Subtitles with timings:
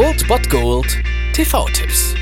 [0.00, 0.96] Old Bot Gold
[1.34, 2.14] TV-Tipps.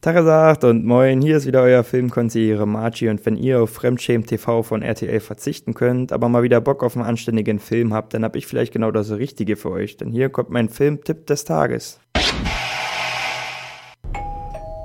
[0.00, 4.62] Tagesagt und moin, hier ist wieder euer Filmkonsigliere Margie und wenn ihr auf Fremdschämen TV
[4.62, 8.36] von RTL verzichten könnt, aber mal wieder Bock auf einen anständigen Film habt, dann hab
[8.36, 11.98] ich vielleicht genau das Richtige für euch, denn hier kommt mein Filmtipp des Tages.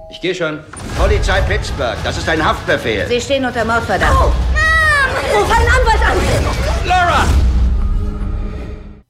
[0.10, 0.62] Ich gehe schon.
[0.98, 3.06] Polizei Pittsburgh, das ist ein Haftbefehl.
[3.08, 4.16] Sie stehen unter Mordverdacht.
[4.20, 4.32] Oh.
[5.38, 6.88] Ruf einen Anwalt an!
[6.88, 7.45] Laura!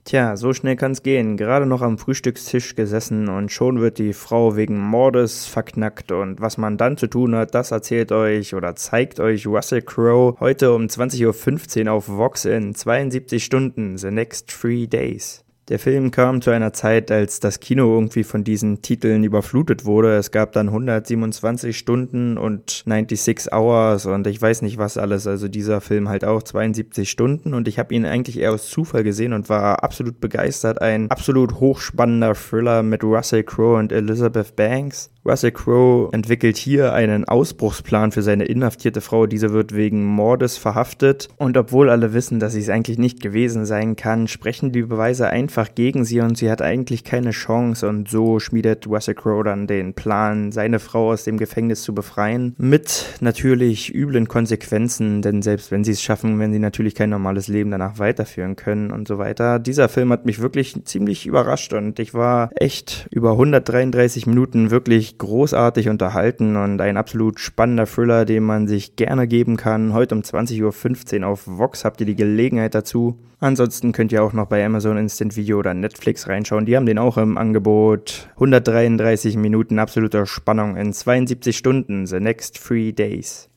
[0.06, 1.36] Tja, so schnell kann's gehen.
[1.36, 6.60] Gerade noch am Frühstückstisch gesessen und schon wird die Frau wegen Mordes verknackt und was
[6.60, 10.84] man dann zu tun hat, das erzählt euch oder zeigt euch Russell Crowe heute um
[10.84, 15.45] 20.15 Uhr auf Vox in 72 Stunden, The Next Three Days.
[15.68, 20.16] Der Film kam zu einer Zeit, als das Kino irgendwie von diesen Titeln überflutet wurde.
[20.16, 25.26] Es gab dann 127 Stunden und 96 Hours und ich weiß nicht was alles.
[25.26, 29.04] Also dieser Film halt auch 72 Stunden und ich habe ihn eigentlich eher aus Zufall
[29.04, 30.84] gesehen und war absolut begeistert.
[30.84, 35.10] Ein absolut hochspannender Thriller mit Russell Crowe und Elizabeth Banks.
[35.28, 39.26] Russell Crowe entwickelt hier einen Ausbruchsplan für seine inhaftierte Frau.
[39.26, 41.30] Diese wird wegen Mordes verhaftet.
[41.38, 45.28] Und obwohl alle wissen, dass sie es eigentlich nicht gewesen sein kann, sprechen die Beweise
[45.28, 47.90] einfach gegen sie und sie hat eigentlich keine Chance.
[47.90, 52.54] Und so schmiedet Russell Crowe dann den Plan, seine Frau aus dem Gefängnis zu befreien.
[52.60, 57.48] Mit natürlich üblen Konsequenzen, denn selbst wenn sie es schaffen, werden sie natürlich kein normales
[57.48, 59.58] Leben danach weiterführen können und so weiter.
[59.58, 65.15] Dieser Film hat mich wirklich ziemlich überrascht und ich war echt über 133 Minuten wirklich
[65.18, 69.94] großartig unterhalten und ein absolut spannender Thriller, den man sich gerne geben kann.
[69.94, 73.20] Heute um 20.15 Uhr auf Vox habt ihr die Gelegenheit dazu.
[73.40, 76.66] Ansonsten könnt ihr auch noch bei Amazon Instant Video oder Netflix reinschauen.
[76.66, 78.30] Die haben den auch im Angebot.
[78.36, 82.06] 133 Minuten absoluter Spannung in 72 Stunden.
[82.08, 83.50] The next three days.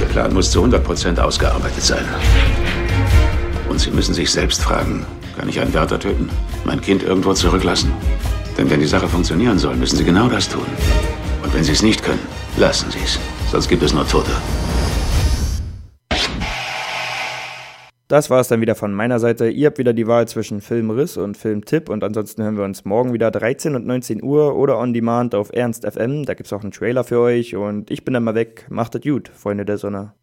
[0.00, 2.04] Ihr Plan muss zu 100% ausgearbeitet sein.
[3.68, 5.04] Und Sie müssen sich selbst fragen,
[5.36, 6.30] kann ich einen Wärter töten?
[6.64, 7.92] Mein Kind irgendwo zurücklassen?
[8.58, 10.66] Denn wenn die Sache funktionieren soll, müssen Sie genau das tun.
[11.44, 12.18] Und wenn Sie es nicht können,
[12.56, 13.18] lassen Sie es.
[13.52, 14.32] Sonst gibt es nur Tote.
[18.08, 19.48] Das war es dann wieder von meiner Seite.
[19.48, 23.12] Ihr habt wieder die Wahl zwischen Filmriss und Filmtipp und ansonsten hören wir uns morgen
[23.12, 26.24] wieder 13 und 19 Uhr oder on demand auf Ernst FM.
[26.24, 28.66] Da gibt es auch einen Trailer für euch und ich bin dann mal weg.
[28.70, 30.14] Macht es gut, Freunde der Sonne.